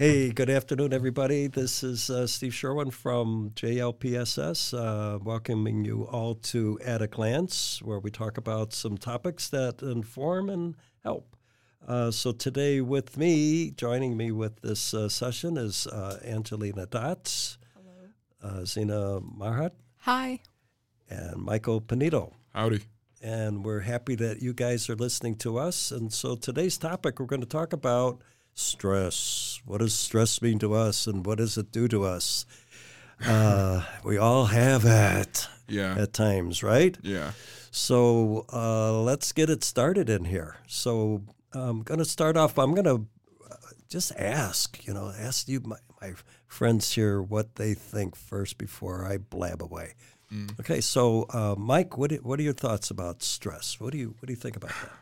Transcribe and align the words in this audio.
Hey, 0.00 0.30
good 0.30 0.48
afternoon, 0.48 0.94
everybody. 0.94 1.46
This 1.46 1.82
is 1.82 2.08
uh, 2.08 2.26
Steve 2.26 2.54
Sherwin 2.54 2.90
from 2.90 3.50
JLPSS, 3.54 4.72
uh, 4.72 5.18
welcoming 5.18 5.84
you 5.84 6.04
all 6.04 6.36
to 6.36 6.80
At 6.82 7.02
a 7.02 7.06
Glance, 7.06 7.82
where 7.82 7.98
we 7.98 8.10
talk 8.10 8.38
about 8.38 8.72
some 8.72 8.96
topics 8.96 9.50
that 9.50 9.82
inform 9.82 10.48
and 10.48 10.74
help. 11.04 11.36
Uh, 11.86 12.10
so 12.10 12.32
today, 12.32 12.80
with 12.80 13.18
me, 13.18 13.72
joining 13.72 14.16
me 14.16 14.32
with 14.32 14.62
this 14.62 14.94
uh, 14.94 15.10
session 15.10 15.58
is 15.58 15.86
uh, 15.88 16.18
Angelina 16.24 16.86
Dotz, 16.86 17.58
Hello. 18.40 18.64
Zena 18.64 19.20
Marhat, 19.20 19.72
Hi, 19.98 20.40
and 21.10 21.36
Michael 21.42 21.82
Panito. 21.82 22.32
Howdy. 22.54 22.80
And 23.20 23.66
we're 23.66 23.80
happy 23.80 24.14
that 24.14 24.40
you 24.40 24.54
guys 24.54 24.88
are 24.88 24.96
listening 24.96 25.36
to 25.40 25.58
us. 25.58 25.90
And 25.90 26.10
so 26.10 26.36
today's 26.36 26.78
topic, 26.78 27.20
we're 27.20 27.26
going 27.26 27.42
to 27.42 27.46
talk 27.46 27.74
about 27.74 28.22
stress. 28.54 29.60
What 29.64 29.78
does 29.78 29.94
stress 29.94 30.42
mean 30.42 30.58
to 30.60 30.74
us, 30.74 31.06
and 31.06 31.24
what 31.24 31.38
does 31.38 31.56
it 31.58 31.72
do 31.72 31.88
to 31.88 32.04
us? 32.04 32.46
Uh, 33.24 33.84
we 34.04 34.16
all 34.16 34.46
have 34.46 34.84
it. 34.84 35.48
Yeah. 35.68 35.94
At 35.96 36.12
times, 36.12 36.62
right? 36.62 36.96
Yeah. 37.02 37.32
So 37.70 38.46
uh, 38.52 39.00
let's 39.02 39.32
get 39.32 39.50
it 39.50 39.62
started 39.62 40.10
in 40.10 40.24
here. 40.24 40.56
So 40.66 41.22
I'm 41.52 41.82
going 41.82 41.98
to 41.98 42.04
start 42.04 42.36
off. 42.36 42.58
I'm 42.58 42.74
going 42.74 42.84
to 42.84 43.06
just 43.90 44.12
ask, 44.16 44.86
you 44.86 44.94
know, 44.94 45.12
ask 45.18 45.48
you, 45.48 45.60
my, 45.60 45.76
my 46.00 46.12
friends 46.46 46.92
here, 46.92 47.20
what 47.20 47.56
they 47.56 47.74
think 47.74 48.16
first 48.16 48.56
before 48.56 49.04
I 49.04 49.18
blab 49.18 49.62
away. 49.62 49.94
Mm. 50.32 50.58
Okay, 50.60 50.80
so 50.80 51.26
uh, 51.30 51.56
Mike, 51.58 51.98
what 51.98 52.12
what 52.22 52.38
are 52.38 52.42
your 52.42 52.52
thoughts 52.52 52.90
about 52.90 53.22
stress? 53.22 53.80
What 53.80 53.90
do 53.90 53.98
you 53.98 54.14
what 54.20 54.26
do 54.28 54.32
you 54.32 54.36
think 54.38 54.56
about 54.56 54.70
that? 54.70 54.92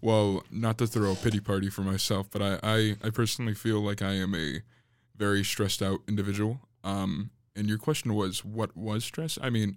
Well, 0.00 0.44
not 0.50 0.78
to 0.78 0.86
throw 0.86 1.12
a 1.12 1.16
pity 1.16 1.40
party 1.40 1.70
for 1.70 1.82
myself, 1.82 2.28
but 2.30 2.40
I, 2.40 2.58
I, 2.62 2.96
I 3.02 3.10
personally 3.10 3.54
feel 3.54 3.80
like 3.80 4.00
I 4.00 4.12
am 4.12 4.34
a 4.34 4.62
very 5.16 5.42
stressed 5.42 5.82
out 5.82 6.00
individual. 6.06 6.60
Um, 6.84 7.30
and 7.56 7.68
your 7.68 7.78
question 7.78 8.14
was, 8.14 8.44
what 8.44 8.76
was 8.76 9.04
stress? 9.04 9.38
I 9.42 9.50
mean, 9.50 9.76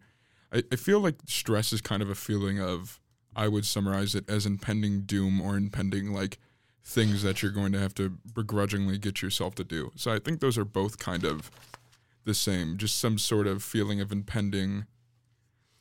I, 0.53 0.63
I 0.71 0.75
feel 0.75 0.99
like 0.99 1.15
stress 1.25 1.73
is 1.73 1.81
kind 1.81 2.03
of 2.03 2.09
a 2.09 2.15
feeling 2.15 2.59
of, 2.59 2.99
I 3.35 3.47
would 3.47 3.65
summarize 3.65 4.13
it 4.13 4.29
as 4.29 4.45
impending 4.45 5.01
doom 5.01 5.41
or 5.41 5.57
impending 5.57 6.13
like 6.13 6.37
things 6.83 7.23
that 7.23 7.41
you're 7.41 7.51
going 7.51 7.71
to 7.71 7.79
have 7.79 7.95
to 7.95 8.09
begrudgingly 8.35 8.97
get 8.99 9.21
yourself 9.21 9.55
to 9.55 9.63
do. 9.63 9.91
So 9.95 10.13
I 10.13 10.19
think 10.19 10.39
those 10.39 10.57
are 10.57 10.65
both 10.65 10.99
kind 10.99 11.23
of 11.23 11.49
the 12.25 12.33
same, 12.35 12.77
just 12.77 12.99
some 12.99 13.17
sort 13.17 13.47
of 13.47 13.63
feeling 13.63 14.01
of 14.01 14.11
impending 14.11 14.85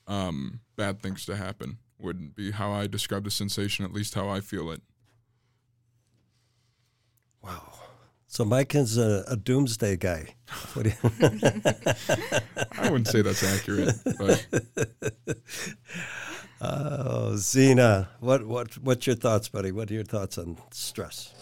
um, 0.07 0.61
bad 0.77 1.03
things 1.03 1.27
to 1.27 1.37
happen 1.37 1.79
would 2.01 2.35
be 2.35 2.51
how 2.53 2.73
I 2.73 2.87
describe 2.87 3.25
the 3.25 3.31
sensation, 3.31 3.85
at 3.85 3.93
least 3.93 4.15
how 4.15 4.29
I 4.29 4.41
feel 4.41 4.71
it. 4.71 4.83
Wow. 7.43 7.73
So 8.27 8.45
Mike 8.45 8.75
is 8.75 8.97
a, 8.97 9.25
a 9.27 9.37
doomsday 9.37 9.97
guy. 9.97 10.35
You 10.77 10.93
I 11.03 12.83
wouldn't 12.85 13.09
say 13.09 13.23
that's 13.23 13.43
accurate, 13.43 13.95
but. 14.19 14.47
Oh, 16.63 17.37
Zena, 17.37 18.11
what 18.21 18.47
what 18.47 18.77
what's 18.77 19.07
your 19.07 19.17
thoughts, 19.17 19.49
buddy? 19.49 19.73
What 19.73 19.91
are 19.91 19.95
your 19.95 20.05
thoughts 20.05 20.37
on 20.37 20.59
stress? 20.73 21.33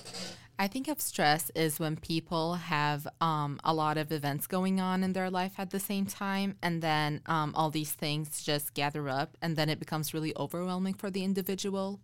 I 0.61 0.67
think 0.67 0.89
of 0.89 1.01
stress 1.01 1.51
is 1.55 1.79
when 1.79 1.97
people 1.97 2.55
have 2.55 3.07
um, 3.21 3.61
a 3.63 3.73
lot 3.73 3.97
of 3.97 4.11
events 4.11 4.49
going 4.49 4.81
on 4.81 5.05
in 5.05 5.13
their 5.13 5.31
life 5.31 5.53
at 5.57 5.71
the 5.71 5.79
same 5.79 6.05
time, 6.05 6.57
and 6.63 6.83
then 6.83 7.21
um, 7.27 7.55
all 7.55 7.71
these 7.71 7.93
things 7.93 8.43
just 8.43 8.75
gather 8.75 9.09
up, 9.09 9.37
and 9.41 9.55
then 9.55 9.69
it 9.69 9.79
becomes 9.79 10.13
really 10.13 10.33
overwhelming 10.37 10.95
for 10.95 11.11
the 11.11 11.23
individual. 11.23 12.01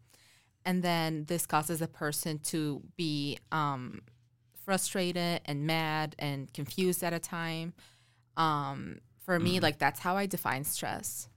And 0.64 0.84
then 0.84 1.24
this 1.26 1.46
causes 1.46 1.82
a 1.82 1.88
person 1.88 2.38
to 2.44 2.80
be 2.96 3.38
um, 3.50 4.02
frustrated 4.64 5.40
and 5.46 5.66
mad 5.66 6.14
and 6.18 6.52
confused 6.54 7.02
at 7.02 7.12
a 7.12 7.18
time. 7.18 7.74
Um, 8.36 9.00
for 9.18 9.40
me, 9.40 9.56
mm-hmm. 9.56 9.64
like 9.64 9.78
that's 9.78 9.98
how 10.00 10.16
I 10.16 10.26
define 10.26 10.62
stress. 10.62 11.28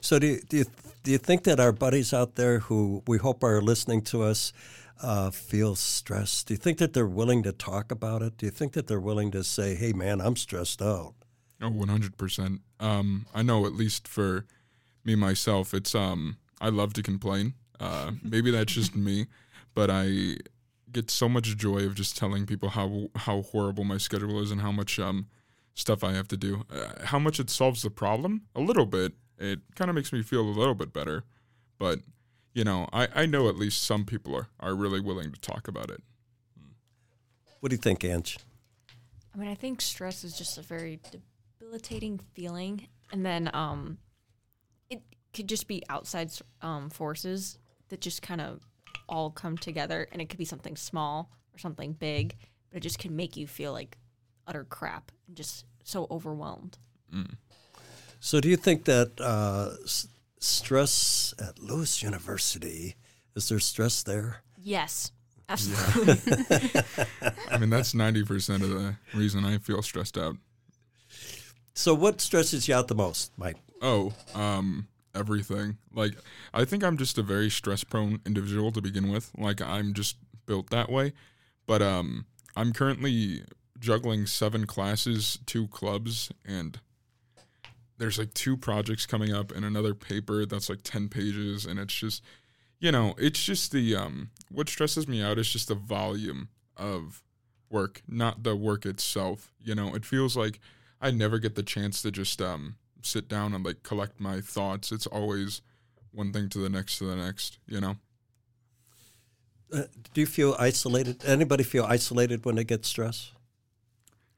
So 0.00 0.18
do 0.18 0.26
you, 0.26 0.40
do 0.48 0.56
you, 0.58 0.64
do 1.02 1.10
you 1.12 1.18
think 1.18 1.44
that 1.44 1.60
our 1.60 1.70
buddies 1.70 2.12
out 2.12 2.34
there 2.34 2.60
who 2.60 3.02
we 3.06 3.18
hope 3.18 3.44
are 3.44 3.60
listening 3.60 4.02
to 4.02 4.22
us 4.22 4.52
uh, 5.02 5.30
feel 5.30 5.74
stressed? 5.74 6.46
Do 6.48 6.54
you 6.54 6.58
think 6.58 6.78
that 6.78 6.92
they're 6.92 7.06
willing 7.06 7.42
to 7.42 7.52
talk 7.52 7.90
about 7.92 8.22
it? 8.22 8.36
Do 8.38 8.46
you 8.46 8.52
think 8.52 8.72
that 8.72 8.86
they're 8.86 9.00
willing 9.00 9.30
to 9.32 9.44
say, 9.44 9.74
"Hey, 9.74 9.92
man, 9.92 10.20
I'm 10.20 10.36
stressed 10.36 10.80
out"? 10.80 11.14
Oh, 11.60 11.66
Oh, 11.66 11.70
one 11.70 11.88
hundred 11.88 12.16
percent. 12.16 12.60
Um, 12.80 13.26
I 13.34 13.42
know 13.42 13.66
at 13.66 13.72
least 13.74 14.08
for 14.08 14.46
me 15.04 15.14
myself, 15.14 15.74
it's 15.74 15.94
um, 15.94 16.38
I 16.60 16.70
love 16.70 16.92
to 16.94 17.02
complain. 17.02 17.54
Uh, 17.78 18.12
maybe 18.22 18.50
that's 18.50 18.72
just 18.72 18.94
me, 18.96 19.26
but 19.74 19.90
I 19.90 20.36
get 20.90 21.10
so 21.10 21.28
much 21.28 21.56
joy 21.56 21.86
of 21.86 21.94
just 21.94 22.16
telling 22.16 22.46
people 22.46 22.70
how 22.70 23.08
how 23.16 23.42
horrible 23.42 23.84
my 23.84 23.98
schedule 23.98 24.40
is 24.42 24.50
and 24.50 24.60
how 24.60 24.72
much 24.72 24.98
um 24.98 25.26
stuff 25.74 26.04
I 26.04 26.12
have 26.12 26.28
to 26.28 26.36
do. 26.36 26.64
Uh, 26.70 27.04
how 27.06 27.18
much 27.18 27.40
it 27.40 27.48
solves 27.50 27.82
the 27.82 27.90
problem? 27.90 28.42
A 28.54 28.60
little 28.60 28.86
bit. 28.86 29.12
It 29.38 29.60
kind 29.74 29.88
of 29.88 29.94
makes 29.94 30.12
me 30.12 30.22
feel 30.22 30.42
a 30.42 30.50
little 30.50 30.74
bit 30.74 30.92
better, 30.92 31.24
but 31.78 32.00
you 32.54 32.64
know, 32.64 32.88
I, 32.92 33.08
I 33.14 33.26
know 33.26 33.48
at 33.48 33.56
least 33.56 33.82
some 33.82 34.04
people 34.04 34.36
are, 34.36 34.48
are 34.60 34.74
really 34.74 35.00
willing 35.00 35.32
to 35.32 35.40
talk 35.40 35.68
about 35.68 35.90
it. 35.90 36.02
What 37.60 37.70
do 37.70 37.74
you 37.74 37.80
think, 37.80 38.04
Ange? 38.04 38.38
I 39.34 39.38
mean, 39.38 39.48
I 39.48 39.54
think 39.54 39.80
stress 39.80 40.24
is 40.24 40.36
just 40.36 40.58
a 40.58 40.62
very 40.62 41.00
debilitating 41.60 42.20
feeling. 42.34 42.88
And 43.12 43.24
then 43.24 43.50
um, 43.54 43.98
it 44.90 45.02
could 45.32 45.48
just 45.48 45.68
be 45.68 45.82
outside 45.88 46.30
um, 46.60 46.90
forces 46.90 47.58
that 47.88 48.00
just 48.00 48.20
kind 48.20 48.40
of 48.40 48.60
all 49.08 49.30
come 49.30 49.56
together. 49.56 50.08
And 50.12 50.20
it 50.20 50.28
could 50.28 50.38
be 50.38 50.44
something 50.44 50.76
small 50.76 51.30
or 51.54 51.58
something 51.58 51.92
big, 51.92 52.36
but 52.70 52.78
it 52.78 52.80
just 52.80 52.98
can 52.98 53.14
make 53.14 53.36
you 53.36 53.46
feel 53.46 53.72
like 53.72 53.96
utter 54.46 54.64
crap 54.64 55.12
and 55.28 55.36
just 55.36 55.64
so 55.84 56.06
overwhelmed. 56.10 56.78
Mm. 57.14 57.36
So, 58.20 58.40
do 58.40 58.48
you 58.48 58.56
think 58.56 58.84
that 58.84 59.20
uh, 59.20 59.70
stress 60.42 61.34
at 61.38 61.58
Lewis 61.58 62.02
University. 62.02 62.96
Is 63.34 63.48
there 63.48 63.60
stress 63.60 64.02
there? 64.02 64.42
Yes, 64.62 65.12
absolutely. 65.48 66.82
I 67.50 67.58
mean, 67.58 67.70
that's 67.70 67.94
90% 67.94 68.62
of 68.62 68.70
the 68.70 68.96
reason 69.14 69.44
I 69.44 69.58
feel 69.58 69.82
stressed 69.82 70.18
out. 70.18 70.36
So, 71.74 71.94
what 71.94 72.20
stresses 72.20 72.68
you 72.68 72.74
out 72.74 72.88
the 72.88 72.94
most, 72.94 73.32
Mike? 73.38 73.56
Oh, 73.80 74.12
um, 74.34 74.88
everything. 75.14 75.78
Like, 75.92 76.12
I 76.52 76.64
think 76.64 76.84
I'm 76.84 76.98
just 76.98 77.16
a 77.18 77.22
very 77.22 77.48
stress 77.48 77.82
prone 77.82 78.20
individual 78.26 78.72
to 78.72 78.82
begin 78.82 79.10
with. 79.10 79.30
Like, 79.36 79.62
I'm 79.62 79.94
just 79.94 80.16
built 80.46 80.70
that 80.70 80.90
way. 80.90 81.12
But 81.66 81.80
um, 81.80 82.26
I'm 82.56 82.72
currently 82.72 83.42
juggling 83.78 84.26
seven 84.26 84.66
classes, 84.66 85.38
two 85.46 85.68
clubs, 85.68 86.30
and 86.44 86.78
there's 88.02 88.18
like 88.18 88.34
two 88.34 88.56
projects 88.56 89.06
coming 89.06 89.32
up 89.32 89.52
and 89.52 89.64
another 89.64 89.94
paper 89.94 90.44
that's 90.44 90.68
like 90.68 90.80
10 90.82 91.08
pages 91.08 91.64
and 91.64 91.78
it's 91.78 91.94
just 91.94 92.20
you 92.80 92.90
know 92.90 93.14
it's 93.16 93.40
just 93.40 93.70
the 93.70 93.94
um 93.94 94.30
what 94.50 94.68
stresses 94.68 95.06
me 95.06 95.22
out 95.22 95.38
is 95.38 95.48
just 95.48 95.68
the 95.68 95.76
volume 95.76 96.48
of 96.76 97.22
work 97.70 98.02
not 98.08 98.42
the 98.42 98.56
work 98.56 98.84
itself 98.84 99.52
you 99.62 99.72
know? 99.72 99.94
It 99.94 100.04
feels 100.04 100.36
like 100.36 100.58
i 101.00 101.12
never 101.12 101.38
get 101.38 101.54
the 101.54 101.62
chance 101.62 102.02
to 102.02 102.10
just 102.10 102.42
um 102.42 102.74
sit 103.02 103.28
down 103.28 103.54
and 103.54 103.64
like 103.64 103.84
collect 103.84 104.20
my 104.20 104.40
thoughts. 104.40 104.90
It's 104.90 105.06
always 105.06 105.60
one 106.10 106.32
thing 106.32 106.48
to 106.50 106.58
the 106.58 106.68
next 106.68 106.98
to 106.98 107.04
the 107.04 107.16
next 107.16 107.58
you 107.68 107.80
know? 107.80 107.96
Uh, 109.72 109.84
do 110.12 110.20
you 110.20 110.26
feel 110.26 110.56
isolated 110.58 111.24
anybody 111.24 111.62
feel 111.62 111.84
isolated 111.84 112.44
when 112.44 112.56
they 112.56 112.64
get 112.64 112.84
stress 112.84 113.30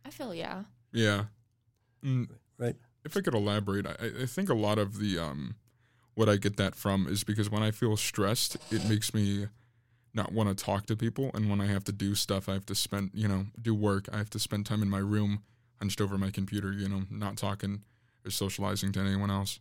i 0.05 0.11
feel 0.11 0.35
yeah. 0.35 0.65
Yeah. 0.93 1.25
Mm. 2.05 2.29
right 2.59 2.77
if 3.05 3.17
I 3.17 3.21
could 3.21 3.35
elaborate, 3.35 3.87
I, 3.87 4.23
I 4.23 4.27
think 4.27 4.49
a 4.49 4.55
lot 4.55 4.79
of 4.79 4.99
the 4.99 5.19
um, 5.19 5.57
what 6.15 6.29
I 6.29 6.37
get 6.37 6.57
that 6.57 6.75
from 6.75 7.07
is 7.07 7.25
because 7.25 7.51
when 7.51 7.63
I 7.63 7.71
feel 7.71 7.97
stressed, 7.97 8.57
it 8.71 8.89
makes 8.89 9.13
me 9.15 9.49
not 10.15 10.33
want 10.33 10.57
to 10.57 10.65
talk 10.65 10.87
to 10.87 10.97
people, 10.97 11.31
and 11.35 11.51
when 11.51 11.61
I 11.61 11.67
have 11.67 11.85
to 11.85 11.93
do 11.93 12.15
stuff, 12.15 12.49
I 12.49 12.53
have 12.55 12.67
to 12.67 12.75
spend 12.75 13.11
you 13.15 13.29
know 13.29 13.47
do 13.61 13.75
work. 13.75 14.09
I 14.13 14.19
have 14.19 14.31
to 14.31 14.39
spend 14.39 14.67
time 14.67 14.83
in 14.83 14.89
my 14.89 14.99
room, 14.99 15.43
hunched 15.81 16.01
over 16.01 16.17
my 16.17 16.31
computer, 16.31 16.73
you 16.73 16.89
know, 16.89 17.03
not 17.11 17.37
talking 17.37 17.83
or 18.25 18.31
socializing 18.31 18.93
to 18.93 19.01
anyone 19.01 19.31
else. 19.31 19.61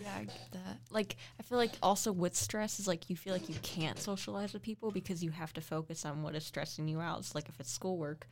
Yeah, 0.00 0.14
I 0.16 0.24
get 0.24 0.52
that. 0.52 0.78
Like, 0.90 1.16
I 1.40 1.42
feel 1.42 1.58
like 1.58 1.72
also 1.82 2.12
with 2.12 2.36
stress 2.36 2.78
is 2.78 2.86
like 2.86 3.08
you 3.10 3.16
feel 3.16 3.32
like 3.32 3.48
you 3.48 3.54
can't 3.62 3.98
socialize 3.98 4.52
with 4.52 4.62
people 4.62 4.90
because 4.90 5.24
you 5.24 5.30
have 5.30 5.52
to 5.54 5.60
focus 5.60 6.04
on 6.04 6.22
what 6.22 6.34
is 6.34 6.44
stressing 6.44 6.88
you 6.88 7.00
out. 7.00 7.20
It's 7.20 7.34
like 7.34 7.48
if 7.48 7.58
it's 7.58 7.72
schoolwork, 7.72 8.28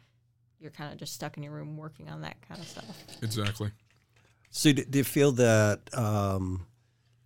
you're 0.60 0.70
kind 0.70 0.92
of 0.92 0.98
just 0.98 1.14
stuck 1.14 1.36
in 1.36 1.42
your 1.42 1.52
room 1.52 1.76
working 1.76 2.08
on 2.08 2.20
that 2.22 2.36
kind 2.46 2.60
of 2.60 2.68
stuff. 2.68 3.04
Exactly. 3.22 3.70
So, 4.50 4.72
do 4.72 4.98
you 4.98 5.04
feel 5.04 5.32
that 5.32 5.80
um, 5.92 6.66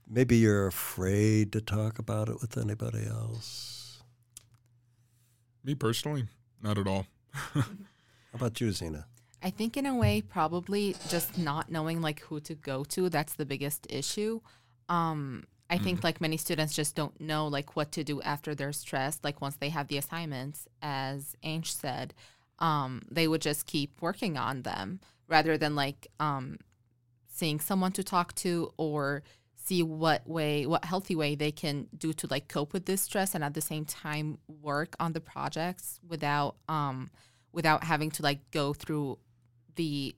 maybe 0.09 0.37
you're 0.37 0.67
afraid 0.67 1.53
to 1.53 1.61
talk 1.61 1.99
about 1.99 2.29
it 2.29 2.41
with 2.41 2.57
anybody 2.57 3.07
else? 3.07 4.03
Me 5.63 5.75
personally, 5.75 6.25
not 6.63 6.79
at 6.79 6.87
all. 6.87 7.07
How 7.33 7.65
about 8.35 8.61
you, 8.61 8.73
Zena? 8.73 9.07
I 9.43 9.51
think 9.51 9.77
in 9.77 9.87
a 9.87 9.95
way, 9.95 10.21
probably 10.21 10.97
just 11.09 11.39
not 11.39 11.71
knowing 11.71 12.01
like 12.01 12.21
who 12.21 12.41
to 12.41 12.55
go 12.55 12.85
to. 12.85 13.09
That's 13.09 13.35
the 13.35 13.47
biggest 13.47 13.87
issue. 13.89 14.41
Um, 14.89 15.45
I 15.71 15.79
mm. 15.79 15.85
think 15.85 16.05
like 16.05 16.21
many 16.21 16.37
students 16.37 16.75
just 16.75 16.95
don't 16.95 17.19
know 17.21 17.47
like 17.47 17.77
what 17.77 17.93
to 17.93 18.05
do 18.05 18.21
after 18.23 18.55
they're 18.55 18.73
stressed. 18.73 19.25
Like 19.25 19.41
once 19.41 19.57
they 19.57 19.71
have 19.71 19.89
the 19.89 19.99
assignments, 19.99 20.67
as 20.83 21.37
Ange 21.43 21.73
said, 21.73 22.13
um, 22.59 23.03
they 23.11 23.29
would 23.29 23.41
just 23.41 23.67
keep 23.67 24.03
working 24.03 24.37
on 24.37 24.63
them 24.63 25.01
rather 25.29 25.57
than 25.57 25.75
like 25.75 26.09
um, 26.19 26.59
seeing 27.41 27.59
someone 27.59 27.91
to 27.93 28.05
talk 28.05 28.35
to 28.35 28.71
or 28.77 29.23
see 29.57 29.83
what 29.83 30.29
way 30.29 30.67
what 30.67 30.85
healthy 30.85 31.17
way 31.17 31.35
they 31.35 31.51
can 31.51 31.87
do 31.97 32.13
to 32.13 32.27
like 32.31 32.49
cope 32.49 32.73
with 32.75 32.85
this 32.85 33.01
stress 33.01 33.35
and 33.35 33.43
at 33.43 33.55
the 33.55 33.61
same 33.61 33.85
time 33.85 34.39
work 34.63 34.95
on 35.01 35.13
the 35.15 35.21
projects 35.21 35.99
without 36.07 36.57
um 36.69 37.11
without 37.53 37.83
having 37.85 38.11
to 38.11 38.23
like 38.23 38.41
go 38.51 38.75
through 38.75 39.19
the 39.77 40.15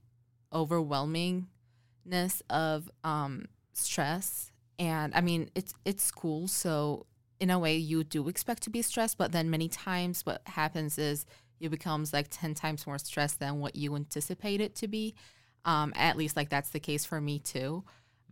overwhelmingness 0.52 2.42
of 2.50 2.90
um 3.04 3.46
stress. 3.72 4.50
And 4.78 5.14
i 5.14 5.20
mean 5.20 5.48
it's 5.54 5.72
it's 5.84 6.02
school 6.02 6.48
so 6.48 7.06
in 7.38 7.50
a 7.50 7.58
way 7.58 7.76
you 7.76 8.02
do 8.02 8.28
expect 8.28 8.64
to 8.64 8.70
be 8.70 8.82
stressed 8.82 9.16
but 9.16 9.30
then 9.30 9.48
many 9.48 9.68
times 9.68 10.26
what 10.26 10.42
happens 10.46 10.98
is 10.98 11.24
it 11.60 11.70
becomes 11.70 12.12
like 12.12 12.26
10 12.30 12.54
times 12.54 12.86
more 12.86 12.98
stressed 12.98 13.38
than 13.38 13.60
what 13.60 13.76
you 13.76 13.94
anticipate 13.94 14.60
it 14.60 14.74
to 14.74 14.88
be 14.88 15.14
um 15.64 15.92
at 15.96 16.16
least 16.16 16.36
like 16.36 16.48
that's 16.48 16.70
the 16.70 16.80
case 16.80 17.04
for 17.04 17.20
me 17.20 17.38
too. 17.38 17.84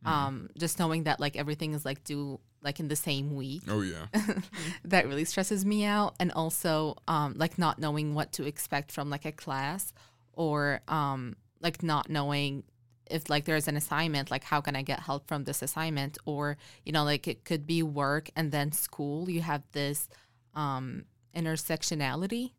Um 0.05 0.49
just 0.59 0.79
knowing 0.79 1.05
that 1.05 1.21
like 1.21 1.37
everything 1.37 1.75
is 1.75 1.85
like 1.85 2.05
due 2.05 2.41
like 2.63 2.81
in 2.81 2.89
the 2.89 2.97
same 2.97 3.35
week. 3.35 3.63
Oh 3.69 3.83
yeah. 3.83 4.07
that 4.85 5.07
really 5.07 5.25
stresses 5.25 5.65
me 5.65 5.85
out. 5.85 6.15
And 6.19 6.33
also 6.33 6.97
um 7.09 7.35
like 7.37 7.59
not 7.59 7.79
knowing 7.79 8.15
what 8.15 8.33
to 8.33 8.47
expect 8.47 8.93
from 8.93 9.11
like 9.11 9.25
a 9.25 9.33
class 9.33 9.93
or 10.33 10.81
um 10.89 11.37
like 11.61 11.83
not 11.83 12.09
knowing 12.09 12.65
if 13.11 13.29
like 13.29 13.45
there's 13.45 13.67
an 13.67 13.77
assignment 13.77 14.31
like 14.31 14.45
how 14.45 14.61
can 14.61 14.77
i 14.77 14.83
get 14.83 15.01
help 15.01 15.27
from 15.29 15.45
this 15.45 15.63
assignment? 15.63 16.17
Or 16.25 16.57
you 16.85 16.93
know 16.93 17.05
like 17.05 17.29
it 17.29 17.45
could 17.45 17.67
be 17.67 17.83
work 17.83 18.31
and 18.35 18.53
then 18.53 18.73
school. 18.73 19.29
You 19.29 19.43
have 19.43 19.63
this 19.73 20.09
um 20.55 21.05
intersectionality 21.37 22.53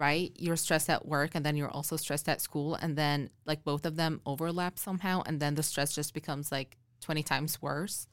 right? 0.00 0.32
You're 0.36 0.56
stressed 0.56 0.88
at 0.88 1.06
work 1.06 1.32
and 1.34 1.44
then 1.44 1.56
you're 1.56 1.70
also 1.70 1.96
stressed 1.96 2.26
at 2.26 2.40
school 2.40 2.74
and 2.74 2.96
then 2.96 3.28
like 3.44 3.62
both 3.64 3.84
of 3.84 3.96
them 3.96 4.22
overlap 4.24 4.78
somehow 4.78 5.22
and 5.26 5.38
then 5.38 5.54
the 5.56 5.62
stress 5.62 5.94
just 5.94 6.14
becomes 6.14 6.50
like 6.50 6.78
20 7.02 7.22
times 7.22 7.62
worse. 7.62 8.08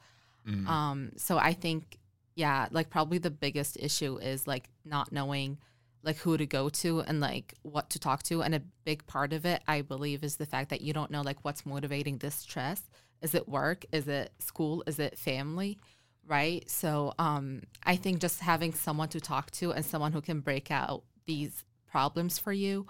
Mm. 0.48 0.66
um 0.68 1.12
so 1.18 1.38
i 1.38 1.52
think 1.52 2.00
yeah 2.36 2.68
like 2.72 2.90
probably 2.90 3.18
the 3.18 3.30
biggest 3.30 3.76
issue 3.82 4.18
is 4.18 4.48
like 4.48 4.70
not 4.86 5.12
knowing 5.12 5.58
like 6.04 6.16
who 6.18 6.38
to 6.38 6.46
go 6.46 6.70
to 6.70 7.02
and 7.02 7.20
like 7.20 7.54
what 7.64 7.90
to 7.90 8.00
talk 8.00 8.24
to 8.24 8.42
and 8.42 8.56
a 8.56 8.62
big 8.86 9.06
part 9.08 9.34
of 9.34 9.46
it 9.46 9.62
i 9.68 9.82
believe 9.82 10.24
is 10.24 10.38
the 10.38 10.46
fact 10.46 10.70
that 10.70 10.80
you 10.80 10.94
don't 10.94 11.12
know 11.12 11.22
like 11.22 11.44
what's 11.44 11.66
motivating 11.66 12.18
this 12.20 12.36
stress. 12.36 12.82
Is 13.22 13.34
it 13.36 13.50
work? 13.50 13.84
Is 13.92 14.08
it 14.08 14.32
school? 14.40 14.84
Is 14.88 15.00
it 15.00 15.18
family? 15.18 15.80
Right? 16.26 16.70
So 16.70 17.14
um 17.20 17.64
i 17.84 17.96
think 17.98 18.22
just 18.22 18.40
having 18.40 18.74
someone 18.74 19.10
to 19.10 19.20
talk 19.20 19.52
to 19.60 19.74
and 19.74 19.86
someone 19.86 20.14
who 20.14 20.22
can 20.22 20.40
break 20.40 20.72
out 20.72 21.04
these 21.26 21.66
problems 21.90 22.38
for 22.38 22.54
you 22.54 22.86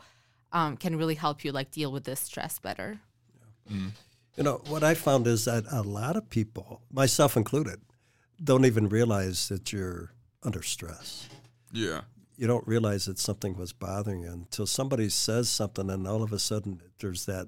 um, 0.51 0.77
can 0.77 0.95
really 0.95 1.15
help 1.15 1.43
you 1.43 1.51
like 1.51 1.71
deal 1.71 1.91
with 1.91 2.03
this 2.03 2.19
stress 2.19 2.59
better 2.59 2.99
You 4.37 4.43
know, 4.43 4.61
what 4.67 4.83
I 4.83 4.93
found 4.93 5.25
is 5.25 5.45
that 5.45 5.65
a 5.71 5.81
lot 5.81 6.15
of 6.15 6.29
people, 6.29 6.81
myself 6.91 7.35
included, 7.35 7.81
don't 8.43 8.65
even 8.65 8.87
realize 8.87 9.49
that 9.49 9.73
you're 9.73 10.11
under 10.43 10.61
stress. 10.61 11.27
Yeah. 11.73 12.01
You 12.37 12.45
don't 12.45 12.67
realize 12.67 13.05
that 13.05 13.17
something 13.17 13.57
was 13.57 13.73
bothering 13.73 14.21
you 14.21 14.29
until 14.31 14.67
somebody 14.67 15.09
says 15.09 15.49
something, 15.49 15.89
and 15.89 16.07
all 16.07 16.21
of 16.21 16.31
a 16.31 16.37
sudden 16.37 16.81
there's 16.99 17.25
that, 17.25 17.47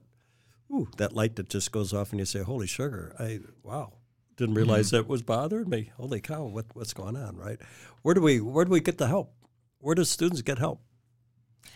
ooh, 0.71 0.89
that 0.97 1.13
light 1.13 1.35
that 1.35 1.47
just 1.47 1.71
goes 1.71 1.93
off, 1.93 2.09
and 2.09 2.19
you 2.19 2.25
say, 2.25 2.41
"Holy 2.41 2.65
sugar! 2.65 3.15
I 3.19 3.41
wow, 3.61 3.93
didn't 4.35 4.55
realize 4.55 4.89
that 4.89 5.07
was 5.07 5.21
bothering 5.21 5.69
me. 5.69 5.91
Holy 5.95 6.21
cow, 6.21 6.45
what 6.45 6.65
what's 6.73 6.93
going 6.93 7.15
on?" 7.15 7.37
Right? 7.37 7.59
Where 8.01 8.15
do 8.15 8.21
we 8.21 8.41
where 8.41 8.65
do 8.65 8.71
we 8.71 8.79
get 8.79 8.97
the 8.97 9.07
help? 9.07 9.31
Where 9.77 9.93
do 9.93 10.03
students 10.03 10.41
get 10.41 10.57
help? 10.57 10.81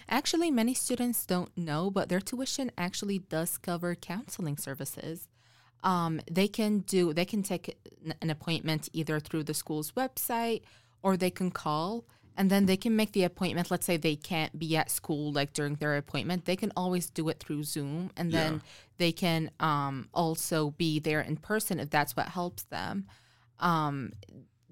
Actually, 0.09 0.51
many 0.51 0.73
students 0.73 1.25
don't 1.25 1.55
know, 1.57 1.89
but 1.89 2.09
their 2.09 2.19
tuition 2.21 2.71
actually 2.77 3.19
does 3.19 3.57
cover 3.57 3.95
counseling 3.95 4.57
services. 4.57 5.27
Um, 5.83 6.21
they 6.31 6.47
can 6.47 6.79
do 6.79 7.13
they 7.13 7.25
can 7.25 7.43
take 7.43 7.77
an- 8.21 8.29
appointment 8.29 8.89
either 8.93 9.19
through 9.19 9.43
the 9.43 9.53
school's 9.53 9.91
website 9.91 10.61
or 11.01 11.17
they 11.17 11.29
can 11.29 11.51
call 11.51 12.05
and 12.37 12.49
then 12.49 12.65
they 12.65 12.77
can 12.77 12.95
make 12.95 13.11
the 13.11 13.23
appointment. 13.23 13.69
Let's 13.69 13.85
say 13.85 13.97
they 13.97 14.15
can't 14.15 14.57
be 14.57 14.75
at 14.77 14.89
school 14.89 15.31
like 15.33 15.53
during 15.53 15.75
their 15.75 15.97
appointment, 15.97 16.45
they 16.45 16.55
can 16.55 16.71
always 16.75 17.09
do 17.09 17.29
it 17.29 17.39
through 17.39 17.63
Zoom, 17.63 18.09
and 18.17 18.31
then 18.31 18.53
Yeah. 18.53 18.59
they 18.97 19.11
can 19.11 19.51
um, 19.59 20.07
also 20.13 20.71
be 20.71 20.99
there 20.99 21.21
in 21.21 21.37
person 21.37 21.79
if 21.79 21.89
that's 21.89 22.15
what 22.15 22.29
helps 22.29 22.63
them. 22.63 23.05
Um, 23.59 24.13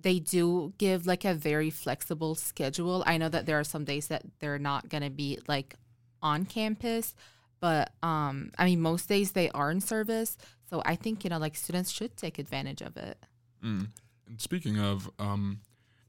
they 0.01 0.19
do 0.19 0.74
give 0.77 1.06
like 1.06 1.25
a 1.25 1.33
very 1.33 1.69
flexible 1.69 2.36
schedule. 2.36 3.03
I 3.06 3.18
know 3.18 3.30
that 3.30 3.45
there 3.45 3.59
are 3.59 3.63
some 3.63 3.86
days 3.86 4.07
that 4.07 4.24
they're 4.39 4.59
not 4.59 4.89
going 4.89 5.03
to 5.03 5.09
be 5.09 5.39
like 5.48 5.75
on 6.21 6.45
campus, 6.45 7.15
but 7.59 7.92
um 8.03 8.51
I 8.57 8.65
mean 8.65 8.81
most 8.81 9.07
days 9.07 9.31
they 9.31 9.50
are 9.51 9.71
in 9.71 9.81
service. 9.81 10.38
So 10.69 10.81
I 10.86 10.95
think, 10.95 11.24
you 11.24 11.30
know, 11.30 11.38
like 11.38 11.56
students 11.56 11.92
should 11.92 12.15
take 12.15 12.39
advantage 12.39 12.81
of 12.81 12.95
it. 12.98 13.18
Mm. 13.63 13.88
And 14.27 14.39
speaking 14.39 14.80
of, 14.80 15.09
um, 15.19 15.59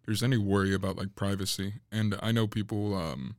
there's 0.06 0.22
any 0.22 0.38
worry 0.38 0.72
about 0.74 0.96
like 0.96 1.14
privacy, 1.14 1.74
and 1.90 2.14
I 2.22 2.32
know 2.32 2.46
people, 2.46 2.94
um, 2.94 3.36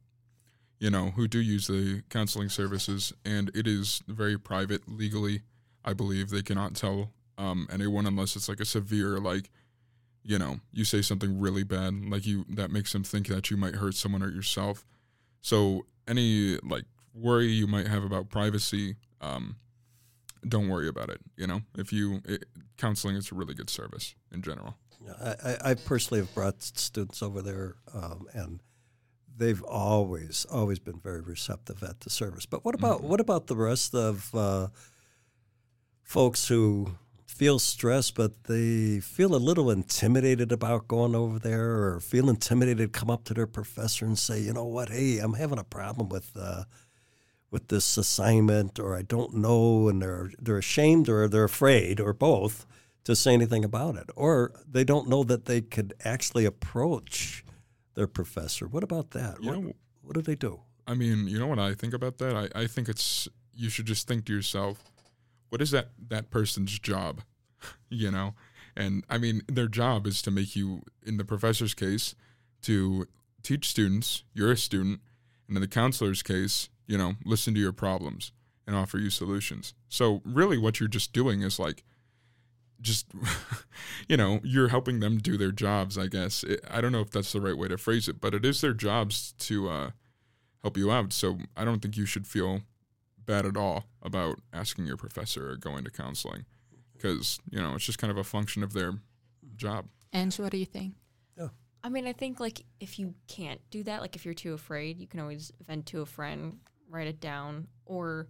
you 0.79 0.89
know, 0.89 1.11
who 1.11 1.27
do 1.27 1.39
use 1.39 1.67
the 1.67 2.03
counseling 2.09 2.49
services, 2.49 3.13
and 3.23 3.49
it 3.55 3.67
is 3.67 4.03
very 4.07 4.37
private 4.37 4.81
legally. 4.87 5.41
I 5.85 5.93
believe 5.93 6.29
they 6.29 6.41
cannot 6.41 6.75
tell 6.75 7.11
um, 7.37 7.67
anyone 7.71 8.05
unless 8.05 8.35
it's 8.35 8.49
like 8.49 8.59
a 8.59 8.65
severe, 8.65 9.17
like, 9.19 9.49
you 10.23 10.39
know, 10.39 10.59
you 10.71 10.85
say 10.85 11.01
something 11.01 11.39
really 11.39 11.63
bad, 11.63 12.05
like 12.09 12.25
you 12.25 12.45
that 12.49 12.71
makes 12.71 12.93
them 12.93 13.03
think 13.03 13.27
that 13.27 13.51
you 13.51 13.57
might 13.57 13.75
hurt 13.75 13.95
someone 13.95 14.23
or 14.23 14.29
yourself. 14.29 14.85
So 15.41 15.85
any 16.07 16.57
like 16.63 16.85
worry 17.13 17.47
you 17.47 17.67
might 17.67 17.87
have 17.87 18.03
about 18.03 18.29
privacy, 18.29 18.95
um, 19.21 19.57
don't 20.47 20.69
worry 20.69 20.87
about 20.87 21.09
it. 21.09 21.19
You 21.35 21.47
know, 21.47 21.61
if 21.77 21.91
you 21.91 22.21
it, 22.25 22.45
counseling 22.77 23.15
is 23.15 23.31
a 23.31 23.35
really 23.35 23.53
good 23.53 23.69
service 23.69 24.15
in 24.31 24.41
general. 24.41 24.77
I, 25.21 25.35
I, 25.43 25.57
I 25.71 25.73
personally 25.73 26.21
have 26.21 26.33
brought 26.33 26.61
students 26.61 27.21
over 27.21 27.41
there, 27.41 27.75
um, 27.93 28.27
and 28.33 28.61
they've 29.35 29.63
always 29.63 30.45
always 30.49 30.79
been 30.79 30.99
very 30.99 31.21
receptive 31.21 31.83
at 31.83 32.01
the 32.01 32.09
service. 32.09 32.45
But 32.45 32.63
what 32.63 32.75
about 32.75 33.03
what 33.03 33.19
about 33.19 33.47
the 33.47 33.57
rest 33.57 33.93
of 33.93 34.33
uh, 34.33 34.67
folks 36.01 36.47
who 36.47 36.95
feel 37.33 37.59
stressed, 37.59 38.15
but 38.15 38.43
they 38.45 38.99
feel 38.99 39.35
a 39.35 39.37
little 39.49 39.69
intimidated 39.71 40.51
about 40.51 40.87
going 40.87 41.15
over 41.15 41.39
there, 41.39 41.71
or 41.83 41.99
feel 41.99 42.29
intimidated 42.29 42.93
come 42.93 43.09
up 43.09 43.23
to 43.25 43.33
their 43.33 43.47
professor 43.47 44.05
and 44.05 44.17
say, 44.17 44.39
you 44.39 44.53
know 44.53 44.65
what, 44.65 44.89
hey, 44.89 45.19
I'm 45.19 45.33
having 45.33 45.59
a 45.59 45.63
problem 45.63 46.09
with. 46.09 46.31
Uh, 46.35 46.63
with 47.51 47.67
this 47.67 47.97
assignment, 47.97 48.79
or 48.79 48.95
I 48.95 49.03
don't 49.03 49.35
know, 49.35 49.87
and 49.87 50.01
they're 50.01 50.31
they're 50.41 50.57
ashamed, 50.57 51.07
or 51.07 51.27
they're 51.27 51.43
afraid, 51.43 51.99
or 51.99 52.11
both, 52.11 52.65
to 53.03 53.15
say 53.15 53.31
anything 53.31 53.63
about 53.63 53.95
it, 53.95 54.09
or 54.15 54.51
they 54.67 54.83
don't 54.83 55.07
know 55.07 55.23
that 55.25 55.45
they 55.45 55.61
could 55.61 55.93
actually 56.03 56.45
approach 56.45 57.45
their 57.93 58.07
professor. 58.07 58.65
What 58.67 58.83
about 58.83 59.11
that? 59.11 59.35
You 59.39 59.49
What, 59.51 59.59
know- 59.61 59.73
what 60.01 60.13
do 60.15 60.21
they 60.23 60.33
do? 60.35 60.61
I 60.87 60.95
mean, 60.95 61.27
you 61.27 61.37
know 61.37 61.45
what 61.45 61.59
I 61.59 61.75
think 61.75 61.93
about 61.93 62.17
that? 62.17 62.35
I, 62.35 62.61
I 62.63 62.65
think 62.65 62.89
it's 62.89 63.27
you 63.53 63.69
should 63.69 63.85
just 63.85 64.07
think 64.07 64.25
to 64.25 64.33
yourself, 64.33 64.91
what 65.53 65.61
is 65.61 65.69
that 65.69 65.89
that 66.07 66.31
person's 66.31 66.79
job? 66.79 67.21
you 67.89 68.09
know? 68.09 68.33
And 68.75 69.05
I 69.07 69.19
mean, 69.19 69.43
their 69.47 69.67
job 69.67 70.07
is 70.07 70.19
to 70.23 70.31
make 70.31 70.55
you 70.55 70.81
in 71.05 71.17
the 71.17 71.23
professor's 71.23 71.75
case 71.75 72.15
to 72.63 73.07
teach 73.43 73.69
students, 73.69 74.23
you're 74.33 74.53
a 74.53 74.57
student, 74.57 75.01
and 75.47 75.55
in 75.55 75.61
the 75.61 75.67
counselor's 75.67 76.23
case, 76.23 76.69
you 76.87 76.97
know, 76.97 77.13
listen 77.23 77.53
to 77.53 77.59
your 77.59 77.71
problems 77.71 78.31
and 78.65 78.75
offer 78.75 78.97
you 78.97 79.11
solutions. 79.11 79.75
So 79.89 80.23
really 80.25 80.57
what 80.57 80.79
you're 80.79 80.89
just 80.89 81.13
doing 81.13 81.43
is 81.43 81.59
like 81.59 81.83
just 82.81 83.05
you 84.09 84.17
know 84.17 84.39
you're 84.43 84.69
helping 84.69 85.01
them 85.01 85.19
do 85.19 85.37
their 85.37 85.53
jobs 85.53 85.97
i 85.97 86.05
guess 86.05 86.43
it, 86.43 86.59
i 86.69 86.81
don't 86.81 86.91
know 86.91 86.99
if 86.99 87.11
that's 87.11 87.31
the 87.31 87.39
right 87.39 87.57
way 87.57 87.69
to 87.69 87.77
phrase 87.77 88.09
it 88.09 88.19
but 88.19 88.33
it 88.33 88.43
is 88.43 88.59
their 88.59 88.73
jobs 88.73 89.33
to 89.37 89.69
uh, 89.69 89.91
help 90.63 90.75
you 90.75 90.91
out 90.91 91.13
so 91.13 91.37
i 91.55 91.63
don't 91.63 91.81
think 91.81 91.95
you 91.95 92.05
should 92.05 92.27
feel 92.27 92.63
bad 93.25 93.45
at 93.45 93.57
all 93.57 93.85
about 94.01 94.39
asking 94.51 94.85
your 94.85 94.97
professor 94.97 95.51
or 95.51 95.57
going 95.57 95.83
to 95.83 95.91
counseling 95.91 96.45
because 96.93 97.39
you 97.49 97.61
know 97.61 97.75
it's 97.75 97.85
just 97.85 97.99
kind 97.99 98.11
of 98.11 98.17
a 98.17 98.23
function 98.23 98.63
of 98.63 98.73
their 98.73 98.93
job 99.55 99.87
Ange, 100.13 100.39
what 100.39 100.51
do 100.51 100.57
you 100.57 100.65
think? 100.65 100.93
I 101.83 101.89
mean, 101.89 102.07
I 102.07 102.13
think 102.13 102.39
like 102.39 102.63
if 102.79 102.99
you 102.99 103.15
can't 103.27 103.59
do 103.71 103.83
that, 103.83 104.01
like 104.01 104.15
if 104.15 104.25
you're 104.25 104.33
too 104.33 104.53
afraid, 104.53 104.99
you 104.99 105.07
can 105.07 105.19
always 105.19 105.51
vent 105.67 105.87
to 105.87 106.01
a 106.01 106.05
friend, 106.05 106.59
write 106.87 107.07
it 107.07 107.19
down, 107.19 107.67
or 107.85 108.27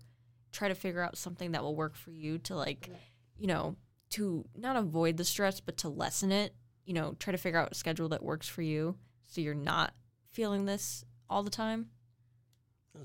try 0.52 0.70
to 0.70 0.76
figure 0.76 1.02
out 1.02 1.18
something 1.18 1.52
that 1.52 1.62
will 1.62 1.76
work 1.76 1.96
for 1.96 2.12
you 2.12 2.38
to 2.40 2.56
like, 2.56 2.90
you 3.38 3.48
know, 3.48 3.76
to 4.12 4.46
not 4.56 4.76
avoid 4.76 5.18
the 5.18 5.26
stress, 5.26 5.60
but 5.60 5.78
to 5.78 5.90
lessen 5.90 6.32
it. 6.32 6.56
You 6.86 6.94
know, 6.94 7.16
try 7.20 7.32
to 7.32 7.38
figure 7.38 7.60
out 7.60 7.72
a 7.72 7.76
schedule 7.76 8.10
that 8.10 8.24
works 8.24 8.48
for 8.48 8.62
you 8.62 8.96
so 9.28 9.42
you're 9.42 9.54
not 9.54 9.94
feeling 10.32 10.66
this 10.66 11.06
all 11.30 11.44
the 11.44 11.50
time. 11.50 11.88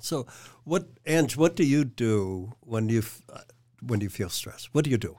So, 0.01 0.27
what, 0.65 0.87
Ange? 1.07 1.37
What 1.37 1.57
do 1.57 1.65
you 1.65 1.85
do 1.85 2.53
when 2.61 2.89
you 2.89 3.03
uh, 3.33 3.41
when 3.83 4.01
you 4.01 4.09
feel 4.09 4.29
stressed? 4.29 4.69
What 4.73 4.85
do 4.85 4.91
you 4.91 4.99
do? 4.99 5.17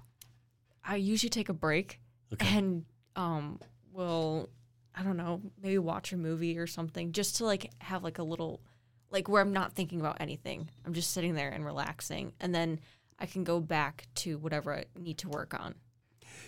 I 0.83 0.95
usually 0.95 1.29
take 1.29 1.49
a 1.49 1.53
break 1.53 1.99
Okay. 2.33 2.57
and 2.57 2.85
um 3.15 3.59
will 3.91 4.49
I 4.95 5.03
don't 5.03 5.17
know, 5.17 5.41
maybe 5.61 5.77
watch 5.77 6.13
a 6.13 6.17
movie 6.17 6.57
or 6.57 6.67
something 6.67 7.11
just 7.11 7.37
to 7.37 7.45
like 7.45 7.71
have 7.79 8.03
like 8.03 8.19
a 8.19 8.23
little 8.23 8.61
like 9.09 9.27
where 9.27 9.41
I'm 9.41 9.53
not 9.53 9.73
thinking 9.73 9.99
about 9.99 10.17
anything. 10.19 10.69
I'm 10.85 10.93
just 10.93 11.11
sitting 11.11 11.33
there 11.35 11.49
and 11.49 11.65
relaxing, 11.65 12.33
and 12.39 12.53
then 12.53 12.79
I 13.17 13.25
can 13.25 13.43
go 13.43 13.59
back 13.59 14.07
to 14.15 14.37
whatever 14.37 14.75
I 14.75 14.85
need 14.97 15.17
to 15.19 15.29
work 15.29 15.53
on. 15.59 15.75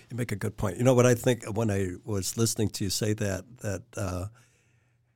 You 0.10 0.18
make 0.18 0.32
a 0.32 0.36
good 0.36 0.58
point. 0.58 0.78
You 0.78 0.84
know 0.84 0.94
what 0.94 1.06
I 1.06 1.16
think 1.16 1.44
when 1.56 1.72
I 1.72 1.94
was 2.06 2.38
listening 2.38 2.70
to 2.70 2.84
you 2.84 2.90
say 2.90 3.14
that 3.14 3.46
that 3.62 3.82
uh, 3.98 4.26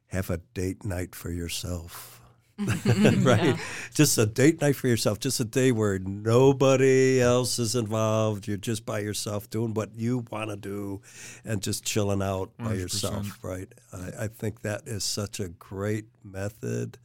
have 0.07 0.29
a 0.29 0.37
date 0.53 0.83
night 0.83 1.13
for 1.15 1.29
yourself. 1.31 2.21
right? 2.57 3.43
Yeah. 3.43 3.57
Just 3.93 4.17
a 4.17 4.25
date 4.25 4.61
night 4.61 4.75
for 4.75 4.87
yourself, 4.87 5.19
just 5.19 5.39
a 5.39 5.45
day 5.45 5.71
where 5.71 5.99
nobody 5.99 7.21
else 7.21 7.59
is 7.59 7.75
involved. 7.75 8.47
You're 8.47 8.57
just 8.57 8.85
by 8.85 8.99
yourself 8.99 9.49
doing 9.49 9.73
what 9.73 9.95
you 9.95 10.25
want 10.31 10.51
to 10.51 10.55
do 10.55 11.01
and 11.43 11.61
just 11.61 11.83
chilling 11.83 12.21
out 12.21 12.51
by 12.57 12.75
100%. 12.75 12.79
yourself, 12.79 13.39
right? 13.41 13.67
I, 13.91 14.25
I 14.25 14.27
think 14.27 14.61
that 14.61 14.83
is 14.85 15.03
such 15.03 15.39
a 15.39 15.49
great 15.49 16.05
method 16.23 16.97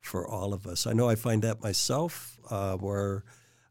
for 0.00 0.26
all 0.26 0.52
of 0.52 0.66
us. 0.66 0.86
I 0.86 0.92
know 0.92 1.08
I 1.08 1.14
find 1.14 1.42
that 1.42 1.62
myself 1.62 2.38
uh, 2.50 2.76
where 2.76 3.24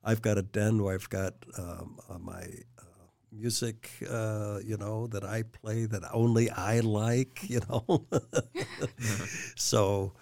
I've 0.04 0.22
got 0.22 0.38
a 0.38 0.44
den 0.44 0.84
where 0.84 0.94
I've 0.94 1.10
got 1.10 1.34
um, 1.58 1.98
uh, 2.10 2.20
my 2.20 2.44
uh, 2.78 2.84
music, 3.32 3.90
uh, 4.10 4.60
you 4.64 4.78
know, 4.78 5.08
that 5.08 5.24
I 5.24 5.44
play 5.44 5.86
that 5.86 6.04
only 6.14 6.50
I 6.52 6.82
like, 6.82 7.40
you 7.50 7.62
know. 7.68 8.06
so, 9.56 10.14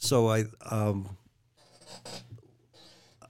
so 0.00 0.28
I, 0.28 0.44
um, 0.68 1.16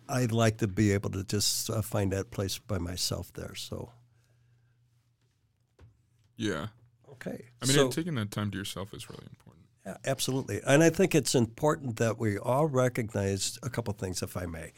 I'd 0.09 0.33
like 0.33 0.59
to 0.59 0.69
be 0.69 0.93
able 0.93 1.11
to 1.11 1.25
just 1.25 1.69
uh, 1.69 1.83
find 1.83 2.13
that 2.13 2.31
place 2.31 2.59
by 2.59 2.79
myself 2.79 3.33
there. 3.35 3.55
So, 3.55 3.91
Yeah. 6.37 6.69
okay. 7.13 7.45
I 7.63 7.67
mean, 7.67 7.75
so, 7.75 7.89
taking 7.91 8.15
that 8.15 8.31
time 8.31 8.51
to 8.53 8.57
yourself 8.59 8.95
is 8.95 9.11
really 9.11 9.27
important. 9.29 9.67
Yeah, 9.85 9.97
absolutely. 10.07 10.61
And 10.67 10.83
I 10.83 10.91
think 10.91 11.15
it's 11.15 11.35
important 11.35 11.97
that 11.97 12.19
we 12.19 12.39
all 12.39 12.67
recognize 12.67 13.59
a 13.63 13.71
couple 13.71 13.93
things, 13.95 14.23
if 14.23 14.37
I 14.37 14.47
may. 14.47 14.73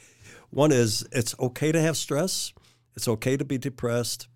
One 0.50 0.72
is 0.72 1.06
it's 1.12 1.34
okay 1.38 1.72
to 1.72 1.80
have 1.80 1.96
stress, 1.96 2.52
it's 2.96 3.08
okay 3.08 3.36
to 3.36 3.44
be 3.44 3.58
depressed, 3.58 4.28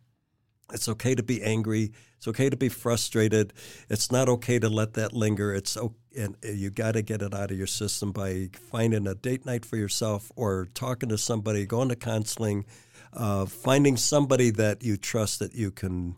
it's 0.73 0.89
okay 0.89 1.15
to 1.15 1.23
be 1.23 1.43
angry, 1.43 1.93
it's 2.17 2.29
okay 2.29 2.51
to 2.51 2.57
be 2.57 2.69
frustrated. 2.69 3.53
It's 3.89 4.11
not 4.11 4.29
okay 4.29 4.59
to 4.59 4.69
let 4.69 4.95
that 4.95 5.13
linger. 5.13 5.55
It's 5.55 5.77
o- 5.77 5.95
and 6.17 6.37
you 6.43 6.71
got 6.71 6.93
to 6.93 7.03
get 7.03 7.23
it 7.23 7.35
out 7.35 7.51
of 7.51 7.59
your 7.59 7.67
system 7.67 8.11
by 8.13 8.51
finding 8.71 9.07
a 9.07 9.15
date 9.15 9.45
night 9.45 9.65
for 9.65 9.77
yourself 9.77 10.33
or 10.35 10.67
talking 10.75 11.11
to 11.11 11.19
somebody, 11.19 11.67
going 11.67 11.91
to 11.91 11.97
counseling, 11.97 12.65
uh, 13.13 13.47
finding 13.47 13.97
somebody 13.97 14.51
that 14.51 14.83
you 14.83 14.97
trust 14.97 15.39
that 15.41 15.55
you 15.55 15.71
can 15.71 16.17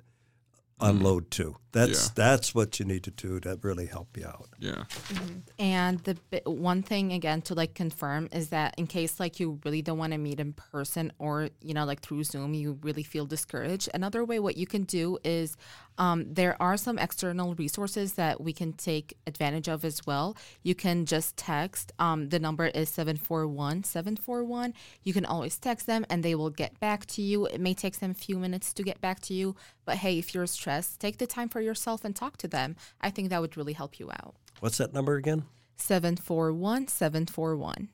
Mm-hmm. 0.80 0.96
unload 0.96 1.30
to. 1.32 1.56
That's 1.72 2.06
Yeah. 2.06 2.12
that's 2.14 2.54
what 2.54 2.78
you 2.80 2.86
need 2.86 3.02
to 3.04 3.10
do 3.10 3.40
to 3.40 3.58
really 3.62 3.86
help 3.86 4.16
you 4.16 4.26
out. 4.26 4.48
Yeah. 4.58 4.84
Mm-hmm. 5.12 5.38
And 5.58 5.98
the 6.00 6.16
bi- 6.30 6.42
one 6.46 6.82
thing 6.82 7.12
again 7.12 7.42
to 7.42 7.54
like 7.54 7.74
confirm 7.74 8.28
is 8.32 8.48
that 8.50 8.74
in 8.78 8.86
case 8.86 9.18
like 9.20 9.38
you 9.40 9.58
really 9.64 9.82
don't 9.82 9.98
want 9.98 10.12
to 10.12 10.18
meet 10.18 10.40
in 10.40 10.52
person 10.54 11.12
or 11.18 11.48
you 11.60 11.74
know 11.74 11.84
like 11.84 12.00
through 12.00 12.24
Zoom 12.24 12.54
you 12.54 12.78
really 12.82 13.02
feel 13.02 13.26
discouraged. 13.26 13.88
Another 13.92 14.24
way 14.24 14.38
what 14.38 14.56
you 14.56 14.66
can 14.66 14.84
do 14.84 15.18
is 15.24 15.56
um, 15.98 16.32
there 16.32 16.60
are 16.62 16.76
some 16.76 16.98
external 16.98 17.54
resources 17.56 18.14
that 18.14 18.40
we 18.40 18.52
can 18.52 18.72
take 18.72 19.16
advantage 19.26 19.68
of 19.68 19.84
as 19.84 20.06
well. 20.06 20.36
You 20.62 20.74
can 20.74 21.04
just 21.04 21.36
text. 21.36 21.92
Um, 21.98 22.28
the 22.28 22.38
number 22.38 22.66
is 22.66 22.88
741 22.88 23.84
741. 23.84 24.74
You 25.02 25.12
can 25.12 25.26
always 25.26 25.58
text 25.58 25.86
them 25.86 26.06
and 26.08 26.22
they 26.22 26.34
will 26.34 26.50
get 26.50 26.78
back 26.80 27.04
to 27.06 27.22
you. 27.22 27.46
It 27.46 27.60
may 27.60 27.74
take 27.74 27.98
them 27.98 28.12
a 28.12 28.14
few 28.14 28.38
minutes 28.38 28.72
to 28.74 28.82
get 28.82 29.00
back 29.00 29.20
to 29.22 29.34
you, 29.34 29.56
but 29.84 29.96
hey, 29.96 30.18
if 30.18 30.34
you're 30.34 30.46
stressed, 30.46 31.00
take 31.00 31.18
the 31.18 31.26
time 31.26 31.48
for 31.48 31.60
yourself 31.60 32.04
and 32.04 32.14
talk 32.14 32.36
to 32.38 32.48
them. 32.48 32.76
I 33.00 33.10
think 33.10 33.30
that 33.30 33.40
would 33.40 33.56
really 33.56 33.72
help 33.72 33.98
you 33.98 34.10
out. 34.10 34.36
What's 34.60 34.78
that 34.78 34.94
number 34.94 35.16
again? 35.16 35.44
741 35.76 36.88
741. 36.88 37.88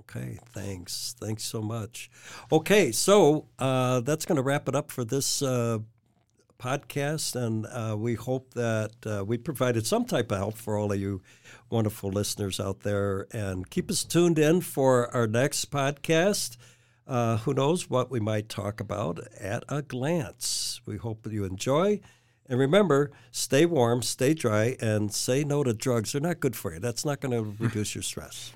Okay, 0.00 0.38
thanks. 0.48 1.14
Thanks 1.20 1.44
so 1.44 1.62
much. 1.62 2.10
Okay, 2.50 2.90
so 2.90 3.46
uh, 3.58 4.00
that's 4.00 4.24
going 4.24 4.36
to 4.36 4.42
wrap 4.42 4.68
it 4.68 4.74
up 4.74 4.90
for 4.90 5.04
this 5.04 5.40
uh, 5.40 5.78
podcast, 6.60 7.34
and 7.34 7.66
uh, 7.66 7.96
we 7.96 8.14
hope 8.14 8.54
that 8.54 8.92
uh, 9.06 9.24
we 9.24 9.38
provided 9.38 9.86
some 9.86 10.04
type 10.04 10.30
of 10.30 10.38
help 10.38 10.56
for 10.56 10.76
all 10.76 10.92
of 10.92 11.00
you 11.00 11.22
wonderful 11.70 12.10
listeners 12.10 12.60
out 12.60 12.80
there. 12.80 13.26
And 13.32 13.68
keep 13.70 13.90
us 13.90 14.04
tuned 14.04 14.38
in 14.38 14.60
for 14.60 15.12
our 15.14 15.26
next 15.26 15.70
podcast. 15.70 16.56
Uh, 17.06 17.38
who 17.38 17.54
knows 17.54 17.90
what 17.90 18.10
we 18.10 18.20
might 18.20 18.48
talk 18.48 18.80
about 18.80 19.18
at 19.40 19.64
a 19.68 19.82
glance. 19.82 20.80
We 20.86 20.96
hope 20.96 21.22
that 21.22 21.32
you 21.32 21.44
enjoy. 21.44 22.00
And 22.46 22.58
remember, 22.58 23.10
stay 23.30 23.64
warm, 23.64 24.02
stay 24.02 24.34
dry, 24.34 24.76
and 24.80 25.12
say 25.12 25.44
no 25.44 25.64
to 25.64 25.72
drugs. 25.72 26.12
They're 26.12 26.20
not 26.20 26.40
good 26.40 26.56
for 26.56 26.74
you. 26.74 26.80
That's 26.80 27.04
not 27.04 27.20
going 27.20 27.32
to 27.58 27.64
reduce 27.64 27.94
your 27.94 28.02
stress. 28.02 28.52